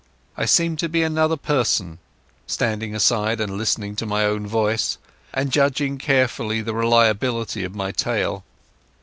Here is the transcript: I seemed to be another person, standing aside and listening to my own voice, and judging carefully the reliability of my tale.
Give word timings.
I 0.35 0.45
seemed 0.45 0.79
to 0.79 0.89
be 0.89 1.03
another 1.03 1.37
person, 1.37 1.99
standing 2.47 2.95
aside 2.95 3.39
and 3.39 3.55
listening 3.55 3.95
to 3.97 4.05
my 4.07 4.25
own 4.25 4.47
voice, 4.47 4.97
and 5.31 5.51
judging 5.51 5.99
carefully 5.99 6.59
the 6.63 6.73
reliability 6.73 7.63
of 7.63 7.75
my 7.75 7.91
tale. 7.91 8.43